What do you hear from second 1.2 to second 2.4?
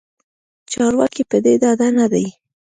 پدې ډاډه ندي